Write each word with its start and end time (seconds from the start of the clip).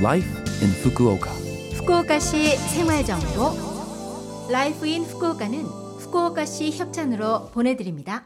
Life 0.00 0.28
in 0.62 0.70
Fukuoka. 0.80 1.30
후쿠오카시 1.76 2.56
생활정보 2.56 4.48
Life 4.50 4.86
in 4.86 5.04
Fukuoka는 5.04 5.58
후쿠오카시 5.62 6.70
협찬으로 6.70 7.50
보내드립니다. 7.50 8.24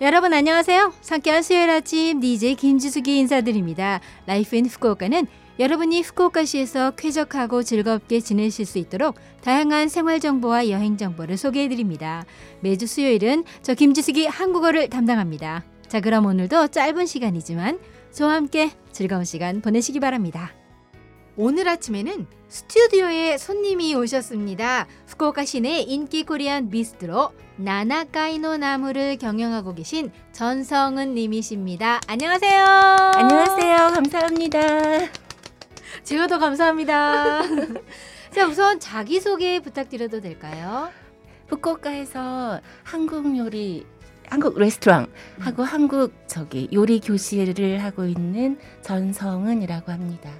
여러분 0.00 0.32
안녕하세요. 0.32 0.92
상쾌한 1.00 1.44
수요일 1.44 1.70
아침 1.70 2.18
DJ 2.18 2.56
김지숙이 2.56 3.16
인사드립니다. 3.16 4.00
Life 4.26 4.56
in 4.56 4.66
Fukuoka는 4.66 5.28
여러분이 5.60 6.02
후쿠오카시에서 6.02 6.92
쾌적하고 6.96 7.62
즐겁게 7.62 8.18
지내실 8.18 8.66
수 8.66 8.78
있도록 8.78 9.14
다양한 9.42 9.86
생활 9.88 10.18
정보와 10.18 10.68
여행 10.68 10.96
정보를 10.96 11.36
소개해 11.36 11.68
드립니다. 11.68 12.24
매주 12.58 12.88
수요일은 12.88 13.44
저 13.62 13.74
김지숙이 13.74 14.26
한국어를 14.26 14.88
담당합니다. 14.88 15.62
자, 15.86 16.00
그럼 16.00 16.26
오늘도 16.26 16.68
짧은 16.68 17.06
시간이지만 17.06 17.78
저와 18.10 18.34
함께 18.34 18.72
즐거운 18.90 19.24
시간 19.24 19.60
보내시기 19.60 20.00
바랍니다. 20.00 20.57
오늘 21.40 21.68
아침에는 21.68 22.26
스튜디오에 22.48 23.38
손님이 23.38 23.94
오셨습니다. 23.94 24.88
후쿠오카 25.06 25.44
시내 25.44 25.78
인기 25.82 26.24
코리안 26.24 26.68
비스트로 26.68 27.30
나나카이노 27.54 28.56
나무를 28.56 29.16
경영하고 29.18 29.72
계신 29.76 30.10
전성은 30.32 31.14
님이십니다. 31.14 32.00
안녕하세요. 32.08 32.64
안녕하세요. 33.14 33.76
감사합니다. 33.76 34.58
제가 36.02 36.26
더 36.26 36.40
감사합니다. 36.40 37.42
자, 38.34 38.48
우선 38.48 38.80
자기소개 38.80 39.60
부탁드려도 39.60 40.20
될까요? 40.20 40.90
후쿠오카에서 41.50 42.60
한국 42.82 43.38
요리 43.38 43.86
한국 44.28 44.58
레스토랑 44.58 45.06
하고 45.38 45.62
한국 45.62 46.14
저기 46.26 46.68
요리 46.72 46.98
교실을 46.98 47.84
하고 47.84 48.06
있는 48.06 48.58
전성은이라고 48.82 49.92
합니다. 49.92 50.32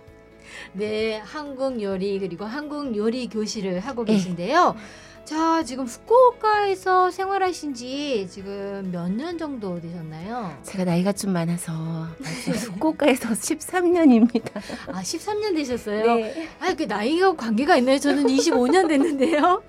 네, 0.72 1.18
한국 1.18 1.80
요리 1.82 2.18
그리고 2.18 2.44
한국 2.44 2.96
요리 2.96 3.28
교실을 3.28 3.80
하고 3.80 4.04
네. 4.04 4.12
계신데요. 4.14 4.76
자, 5.24 5.62
지금 5.62 5.84
후쿠오카에서 5.84 7.10
생활하신 7.10 7.74
지 7.74 8.26
지금 8.30 8.88
몇 8.90 9.10
년 9.10 9.36
정도 9.36 9.78
되셨나요? 9.78 10.56
제가 10.62 10.84
나이가 10.84 11.12
좀 11.12 11.34
많아서 11.34 11.70
후쿠오카에서 12.72 13.28
13년입니다. 13.30 14.56
아, 14.86 15.02
13년 15.02 15.54
되셨어요? 15.54 16.14
네. 16.14 16.48
아, 16.60 16.72
그 16.72 16.84
나이가 16.84 17.34
관계가 17.36 17.76
있나요? 17.76 17.98
저는 17.98 18.26
25년 18.26 18.88
됐는데요. 18.88 19.62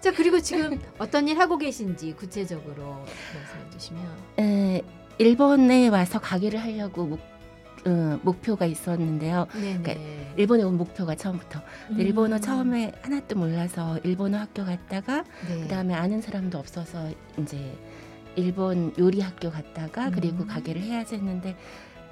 자, 0.00 0.12
그리고 0.12 0.40
지금 0.40 0.78
어떤 0.98 1.26
일 1.26 1.38
하고 1.38 1.56
계신지 1.56 2.12
구체적으로 2.12 2.84
말씀해 3.34 3.70
주시면. 3.78 4.02
에, 4.40 4.82
일본에 5.16 5.88
와서 5.88 6.18
가게를 6.18 6.60
하려고 6.60 7.18
목, 7.84 7.86
어, 7.86 8.20
목표가 8.22 8.66
있었는데요. 8.66 9.46
네, 9.54 9.60
그러니까 9.60 9.94
네. 9.94 10.32
일본에 10.36 10.62
온 10.62 10.76
목표가 10.76 11.14
처음부터. 11.14 11.60
음. 11.90 12.00
일본어 12.00 12.38
처음에 12.38 12.92
하나도 13.02 13.36
몰라서 13.36 13.98
일본어 14.04 14.38
학교 14.38 14.64
갔다가 14.64 15.24
네. 15.48 15.60
그다음에 15.62 15.94
아는 15.94 16.20
사람도 16.20 16.58
없어서 16.58 17.10
이제 17.38 17.76
일본 18.36 18.94
요리 18.98 19.20
학교 19.20 19.50
갔다가 19.50 20.10
그리고 20.10 20.44
음. 20.44 20.46
가게를 20.46 20.80
해야지 20.80 21.16
했는데 21.16 21.56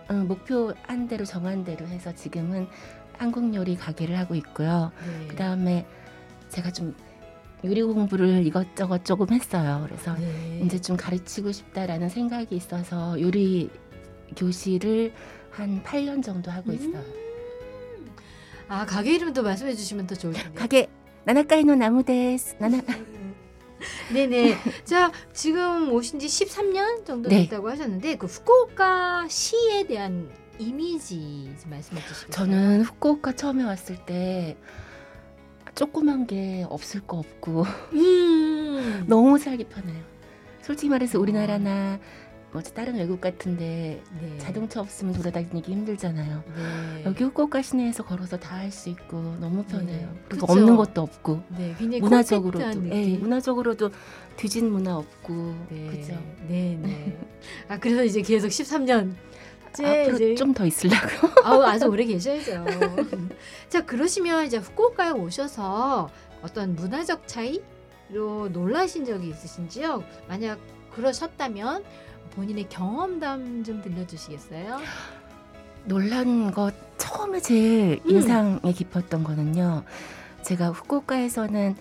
어, 0.08 0.14
목표 0.14 0.74
한 0.82 1.08
대로 1.08 1.24
정한 1.24 1.64
대로 1.64 1.86
해서 1.86 2.14
지금은 2.14 2.66
한국 3.16 3.54
요리 3.54 3.76
가게를 3.76 4.18
하고 4.18 4.34
있고요. 4.34 4.92
네. 5.06 5.26
그다음에 5.28 5.86
제가 6.48 6.72
좀 6.72 6.94
요리 7.64 7.82
공부를 7.82 8.46
이것저것 8.46 9.04
조금 9.04 9.30
했어요. 9.30 9.86
그래서 9.86 10.14
네. 10.14 10.62
이제 10.64 10.80
좀 10.80 10.96
가르치고 10.96 11.52
싶다라는 11.52 12.08
생각이 12.08 12.56
있어서 12.56 13.20
요리 13.20 13.70
교실을 14.36 15.12
한 15.50 15.82
8년 15.82 16.22
정도 16.22 16.50
하고 16.50 16.72
있어요. 16.72 17.02
아, 18.68 18.86
가게 18.86 19.14
이름도 19.14 19.42
말씀해 19.42 19.74
주시면 19.74 20.06
더 20.06 20.14
좋을 20.14 20.32
텐데. 20.32 20.58
가게 20.58 20.88
나나카이노 21.24 21.74
나무데스 21.74 22.56
나나 22.58 22.80
네네. 24.12 24.56
자, 24.84 25.10
지금 25.32 25.92
오신 25.92 26.18
지 26.18 26.26
13년 26.26 27.04
정도 27.04 27.28
네. 27.28 27.42
됐다고 27.44 27.70
하셨는데 27.70 28.16
그 28.16 28.26
후쿠오카 28.26 29.26
시에 29.28 29.86
대한 29.86 30.30
이미지 30.58 31.50
좀 31.60 31.70
말씀해 31.70 32.00
주시겠어요? 32.02 32.30
저는 32.30 32.82
후쿠오카 32.82 33.32
처음에 33.32 33.64
왔을 33.64 33.96
때 34.04 34.56
조그만 35.74 36.26
게 36.26 36.66
없을 36.68 37.00
거 37.00 37.18
없고 37.18 37.64
음. 37.94 39.04
너무 39.08 39.38
살기 39.38 39.64
편해요. 39.64 40.02
솔직히 40.62 40.90
말해서 40.90 41.18
우리나라나 41.18 41.98
뭐 42.52 42.60
다른 42.62 42.96
외국 42.96 43.20
같은데 43.20 44.02
네. 44.20 44.38
자동차 44.38 44.80
없으면 44.80 45.14
돌아다니기 45.14 45.70
힘들잖아요. 45.72 46.42
네. 46.56 47.02
여기 47.04 47.22
후쿠오카 47.24 47.62
시내에서 47.62 48.04
걸어서 48.04 48.36
다 48.38 48.56
할 48.60 48.70
수 48.72 48.88
있고 48.90 49.36
너무 49.40 49.62
편해요. 49.64 50.08
네. 50.12 50.20
그리고 50.28 50.46
그쵸. 50.46 50.58
없는 50.60 50.76
것도 50.76 51.02
없고 51.02 51.42
네, 51.56 51.74
굉장히 51.78 52.00
문화적으로도 52.00 52.88
예. 52.90 53.16
문화적으로도 53.16 53.90
뒤진 54.36 54.70
문화 54.70 54.96
없고 54.96 55.54
네. 55.70 55.86
그죠. 55.86 56.12
네, 56.48 56.78
네. 56.82 57.18
아, 57.68 57.78
그래서 57.78 58.04
이제 58.04 58.20
계속 58.22 58.48
13년 58.48 59.14
앞으로 59.78 60.14
이제 60.16 60.34
좀더 60.34 60.66
있으려고. 60.66 61.28
아우 61.44 61.62
아주 61.64 61.86
오래 61.86 62.04
계셔야죠. 62.04 62.64
자 63.68 63.84
그러시면 63.86 64.46
이제 64.46 64.56
후쿠오카에 64.58 65.10
오셔서 65.10 66.10
어떤 66.42 66.74
문화적 66.74 67.28
차이로 67.28 68.48
놀라신 68.52 69.04
적이 69.04 69.28
있으신지요? 69.30 70.02
만약 70.28 70.58
그러셨다면 70.92 71.84
본인의 72.34 72.68
경험담 72.68 73.64
좀 73.64 73.82
들려주시겠어요? 73.82 74.78
놀란 75.84 76.50
것 76.52 76.74
처음에 76.98 77.40
제일 77.40 78.00
음. 78.04 78.10
인상에 78.10 78.72
깊었던 78.72 79.24
거는요. 79.24 79.84
제가 80.42 80.70
후쿠오카에서는 80.70 81.76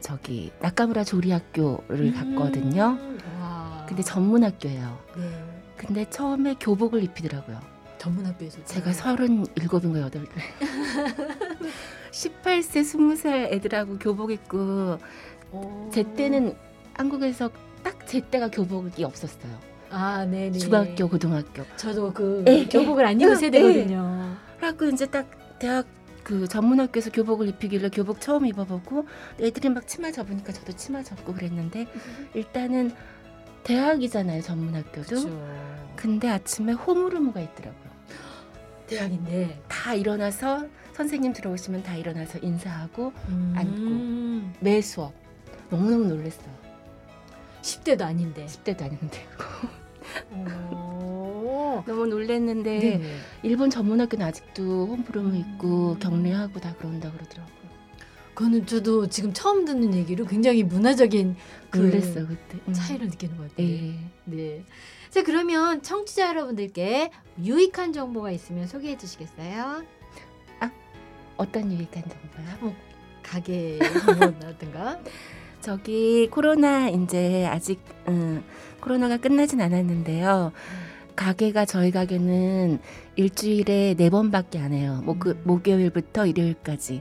저기 0.00 0.52
나카무라 0.60 1.04
조리학교를 1.04 2.12
갔거든요. 2.12 2.96
음, 3.00 3.18
와. 3.40 3.84
근데 3.88 4.02
전문 4.02 4.44
학교예요. 4.44 4.98
네. 5.16 5.44
근데 5.76 6.08
처음에 6.10 6.54
교복을 6.60 7.02
입히더라고요. 7.02 7.60
전문 7.98 8.26
학교에서 8.26 8.62
제가 8.64 8.92
서른 8.92 9.46
일곱인가 9.56 10.00
여덟. 10.00 10.26
18세, 12.12 12.82
20살 12.82 13.52
애들하고 13.52 13.98
교복 13.98 14.30
입고 14.30 14.98
오. 15.52 15.90
제 15.92 16.02
때는 16.14 16.54
한국에서 16.94 17.50
딱 17.82 17.94
제 18.06 18.20
때가 18.30 18.48
교복이 18.50 19.02
없었어요. 19.04 19.52
아 19.94 20.24
네네 20.24 20.58
중학교, 20.58 21.08
고등학교. 21.08 21.62
저도 21.76 22.12
그 22.12 22.42
네. 22.44 22.66
교복을 22.66 23.06
안 23.06 23.20
입은 23.20 23.34
네. 23.34 23.36
세대거든요. 23.38 24.36
그래갖고 24.56 24.86
이제 24.86 25.06
딱 25.06 25.28
대학 25.60 25.86
그 26.24 26.48
전문학교에서 26.48 27.10
교복을 27.10 27.48
입히길래 27.48 27.90
교복 27.90 28.20
처음 28.20 28.44
입어보고 28.46 29.06
애들이 29.40 29.68
막 29.68 29.86
치마 29.86 30.10
접으니까 30.10 30.52
저도 30.52 30.72
치마 30.72 31.02
접고 31.04 31.32
그랬는데 31.32 31.86
일단은 32.34 32.92
대학이잖아요 33.62 34.42
전문학교도 34.42 35.08
그렇죠. 35.08 35.46
근데 35.96 36.28
아침에 36.28 36.72
호무르무가 36.72 37.40
있더라고요 37.40 37.90
대학인데 38.88 39.62
다 39.68 39.94
일어나서 39.94 40.66
선생님 40.94 41.34
들어오시면 41.34 41.82
다 41.82 41.94
일어나서 41.94 42.38
인사하고 42.40 43.12
음. 43.28 44.52
매 44.60 44.80
수업 44.80 45.12
너무너무 45.70 46.06
놀랐어요 46.06 46.52
10대도 47.62 48.02
아닌데. 48.02 48.46
10대도 48.46 48.82
아닌데 48.82 49.26
오. 49.38 49.83
너무 51.86 52.06
놀랐는데 52.06 52.78
네네. 52.78 53.16
일본 53.42 53.70
전문학교는 53.70 54.24
아직도 54.26 54.96
있고 55.34 55.92
음. 55.92 55.98
격리하고 55.98 56.60
다 56.60 56.74
그런다 56.78 57.12
그러더라고요 57.12 57.64
그거는 58.34 58.66
저도 58.66 59.08
지금 59.08 59.32
처음 59.32 59.64
듣는 59.64 59.94
얘기로 59.94 60.26
굉장히 60.26 60.62
문화적인 60.64 61.36
그 61.70 61.78
놀랐어요 61.78 62.26
그때 62.26 62.58
음. 62.66 62.72
차이를 62.72 63.08
느끼는 63.08 63.36
것 63.36 63.48
같아요. 63.50 63.66
예. 63.66 63.94
네. 64.24 64.64
자 65.10 65.22
그러면 65.22 65.82
청취자 65.82 66.28
여러분들께 66.28 67.10
유익한 67.42 67.92
정보가 67.92 68.32
있으면 68.32 68.66
소개해 68.66 68.96
주시겠어요? 68.96 69.84
어떤 71.36 71.72
유익한 71.72 72.02
정보요? 72.02 72.74
가게 73.22 73.78
정보라든가. 74.06 75.00
저기 75.64 76.28
코로나 76.30 76.90
이제 76.90 77.46
아직 77.46 77.80
음, 78.06 78.44
코로나가 78.80 79.16
끝나진 79.16 79.62
않았는데요. 79.62 80.52
가게가 81.16 81.64
저희 81.64 81.90
가게는 81.90 82.80
일주일에 83.16 83.94
네 83.96 84.10
번밖에 84.10 84.58
안 84.58 84.74
해요. 84.74 85.00
목, 85.06 85.26
음. 85.26 85.40
목요일부터 85.42 86.26
일요일까지 86.26 87.00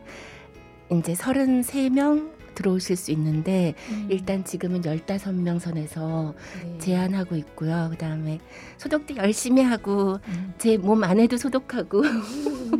이제 0.91 1.13
33명 1.13 2.31
들어오실 2.55 2.95
수 2.95 3.11
있는데 3.11 3.73
일단 4.07 4.45
지금은 4.45 4.81
15명 4.81 5.59
선에서 5.59 6.33
네. 6.63 6.77
제한하고 6.77 7.35
있고요. 7.35 7.89
그다음에 7.91 8.39
소독도 8.77 9.17
열심히 9.17 9.61
하고 9.61 10.19
음. 10.29 10.53
제몸 10.57 11.03
안에도 11.03 11.35
소독하고 11.35 12.03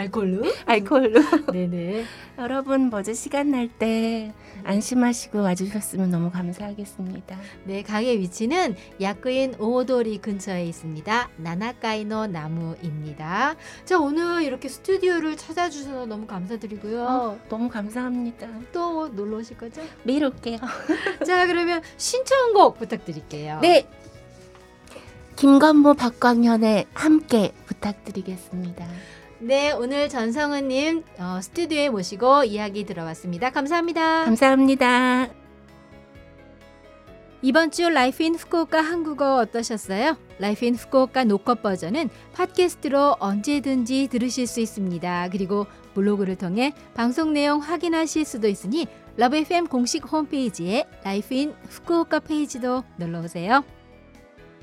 알콜로? 0.00 0.42
알코올로. 0.66 1.20
네네. 1.52 2.04
여러분 2.38 2.88
뭐죠 2.88 3.12
시간 3.12 3.50
날 3.50 3.68
때 3.78 4.32
안심하시고 4.64 5.40
와주셨으면 5.42 6.10
너무 6.10 6.30
감사하겠습니다. 6.30 7.38
네, 7.64 7.82
가게 7.82 8.18
위치는 8.18 8.76
야쿠인 9.00 9.54
오도리 9.58 10.18
근처에 10.18 10.64
있습니다. 10.66 11.28
나나카이노 11.36 12.26
나무입니다. 12.26 13.56
자, 13.84 13.98
오늘 13.98 14.42
이렇게 14.42 14.68
스튜디오를 14.68 15.36
찾아주셔서 15.36 16.06
너무 16.06 16.26
감사드리고요. 16.26 17.02
어, 17.04 17.38
너무 17.48 17.68
감사합니다. 17.68 18.48
또 18.72 19.08
놀러 19.08 19.38
오실 19.38 19.56
거죠? 19.56 19.82
매일 20.02 20.24
올게요. 20.24 20.58
자, 21.26 21.46
그러면 21.46 21.80
신청곡 21.96 22.78
부탁드릴게요. 22.78 23.60
네. 23.62 23.86
김건모 25.36 25.94
박광현의 25.94 26.86
함께 26.92 27.52
부탁드리겠습니다. 27.64 28.86
네, 29.42 29.72
오늘 29.72 30.10
전성은님 30.10 31.02
어, 31.18 31.40
스튜디오에 31.40 31.88
모시고 31.88 32.44
이야기 32.44 32.84
들어봤습니다. 32.84 33.48
감사합니다. 33.48 34.26
감사합니다. 34.26 35.30
이번 37.40 37.70
주 37.70 37.88
Life 37.88 38.22
in 38.22 38.34
Fukuoka 38.34 38.82
한국어 38.82 39.36
어떠셨어요? 39.36 40.18
Life 40.38 40.66
in 40.66 40.74
Fukuoka 40.74 41.24
녹화 41.24 41.54
버전은 41.54 42.10
팟캐스트로 42.34 43.16
언제든지 43.18 44.08
들으실 44.08 44.46
수 44.46 44.60
있습니다. 44.60 45.30
그리고 45.32 45.66
블로그를 45.94 46.36
통해 46.36 46.74
방송 46.92 47.32
내용 47.32 47.60
확인하실 47.60 48.26
수도 48.26 48.46
있으니 48.46 48.86
Love 49.16 49.36
FM 49.36 49.68
공식 49.68 50.04
홈페이지에 50.12 50.84
Life 51.02 51.32
in 51.32 51.54
Fukuoka 51.70 52.20
페이지도 52.20 52.84
놀러 52.98 53.20
오세요. 53.20 53.64